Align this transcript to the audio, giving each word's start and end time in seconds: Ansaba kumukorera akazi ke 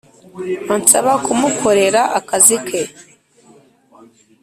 Ansaba 0.73 1.11
kumukorera 1.25 2.01
akazi 2.19 2.57
ke 2.67 2.81